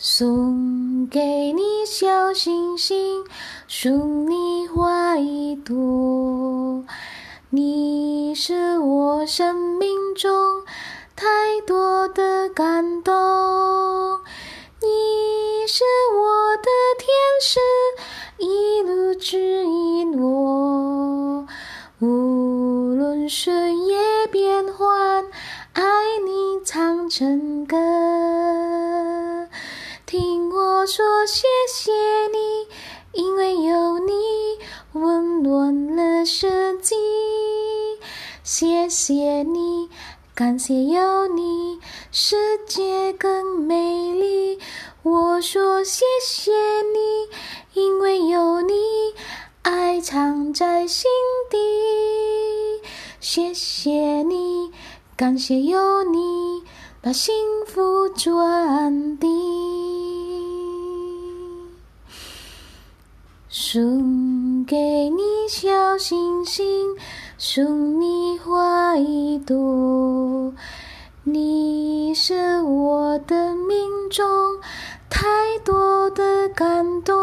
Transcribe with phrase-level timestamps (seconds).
[0.00, 3.24] 送给你小星星，
[3.66, 6.84] 送你花一朵。
[7.50, 10.62] 你是我生命中
[11.16, 11.26] 太
[11.66, 13.12] 多的感动，
[14.80, 15.82] 你是
[16.14, 17.08] 我的天
[17.42, 17.58] 使，
[18.38, 21.44] 一路指引我。
[21.98, 25.24] 无论岁月变幻，
[25.72, 25.82] 爱
[26.24, 27.57] 你唱成
[30.90, 31.92] 说，谢谢
[32.32, 32.66] 你，
[33.12, 34.12] 因为有你
[34.94, 36.96] 温暖了世界。
[38.42, 39.90] 谢谢你，
[40.34, 41.78] 感谢有你，
[42.10, 44.58] 世界更美丽。
[45.02, 47.28] 我说谢谢你，
[47.74, 48.72] 因为有你，
[49.60, 51.10] 爱藏在心
[51.50, 51.58] 底。
[53.20, 53.90] 谢谢
[54.22, 54.72] 你，
[55.14, 56.62] 感谢有你，
[57.02, 57.34] 把幸
[57.66, 59.57] 福传递。
[63.60, 64.76] 送给
[65.10, 66.94] 你小星星，
[67.38, 70.54] 送你花一朵。
[71.24, 74.24] 你是我的命中
[75.10, 75.26] 太
[75.64, 77.16] 多的感动，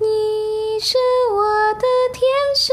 [0.00, 0.96] 你是
[1.34, 2.24] 我的天
[2.56, 2.72] 使，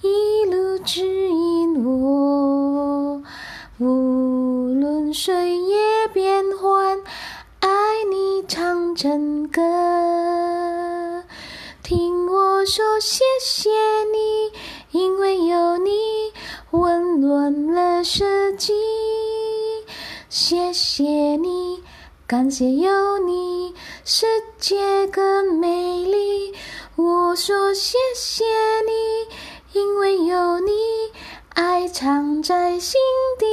[0.00, 3.22] 一路指引我。
[3.78, 6.98] 无论岁月变幻，
[7.60, 7.68] 爱
[8.10, 9.60] 你唱成歌。
[12.66, 13.70] 说，谢谢
[14.12, 14.52] 你，
[14.92, 15.90] 因为有你
[16.70, 18.72] 温暖了世界。
[20.28, 21.04] 谢谢
[21.36, 21.82] 你，
[22.26, 24.26] 感谢有你，世
[24.58, 26.54] 界更美丽。
[26.96, 28.44] 我说谢谢
[28.86, 30.72] 你，因为有你，
[31.54, 33.00] 爱藏在心
[33.38, 33.46] 底。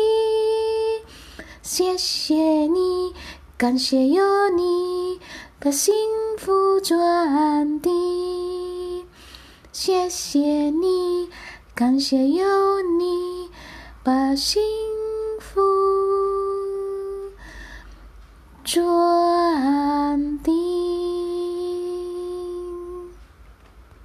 [1.61, 3.13] 谢谢你，
[3.57, 5.19] 感谢有你，
[5.59, 5.93] 把幸
[6.37, 8.00] 福传递。
[9.83, 10.37] 谢谢
[10.69, 11.27] 你，
[11.73, 12.45] 感谢有
[12.99, 13.49] 你，
[14.03, 14.61] 把心